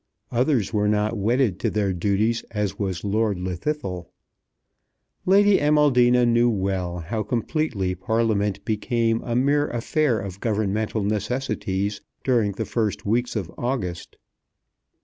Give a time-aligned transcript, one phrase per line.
[0.31, 4.07] Others were not wedded to their duties as was Lord Llwddythlw.
[5.27, 12.53] Lady Amaldina knew well how completely Parliament became a mere affair of Governmental necessities during
[12.53, 14.15] the first weeks of August.